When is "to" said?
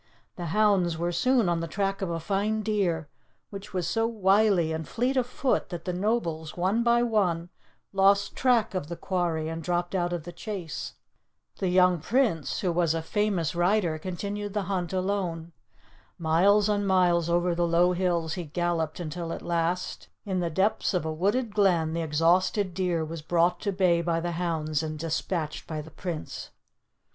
23.59-23.71